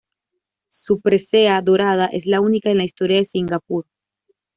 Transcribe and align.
Su 0.71 0.99
presea 0.99 1.61
dorada 1.61 2.07
es 2.07 2.25
la 2.25 2.41
única 2.41 2.71
en 2.71 2.77
la 2.79 2.85
historia 2.85 3.17
de 3.17 3.25
Singapur. 3.25 3.85